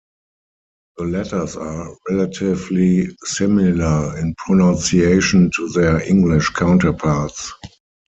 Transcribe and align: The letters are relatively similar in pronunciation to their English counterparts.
The 0.97 1.03
letters 1.03 1.55
are 1.55 1.95
relatively 2.09 3.15
similar 3.23 4.17
in 4.17 4.33
pronunciation 4.33 5.51
to 5.57 5.69
their 5.69 6.01
English 6.01 6.49
counterparts. 6.53 7.53